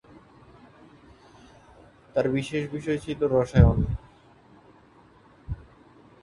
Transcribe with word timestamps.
তার 2.15 2.25
বিশেষ 2.29 2.63
বিষয় 2.71 2.99
ছিল 3.05 3.19
রসায়ন। 3.33 3.79